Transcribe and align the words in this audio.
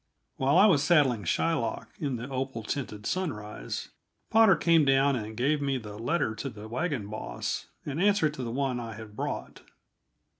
While 0.37 0.57
I 0.57 0.65
was 0.65 0.81
saddling 0.81 1.25
Shylock, 1.25 1.89
in 1.99 2.15
the 2.15 2.27
opal 2.27 2.63
tinted 2.63 3.05
sunrise, 3.05 3.89
Potter 4.31 4.55
came 4.55 4.83
down 4.83 5.15
and 5.15 5.37
gave 5.37 5.61
me 5.61 5.77
the 5.77 5.99
letter 5.99 6.33
to 6.33 6.49
the 6.49 6.67
wagon 6.67 7.07
boss, 7.07 7.67
an 7.85 7.99
answer 7.99 8.27
to 8.27 8.41
the 8.41 8.49
one 8.49 8.79
I 8.79 8.93
had 8.95 9.15
brought. 9.15 9.61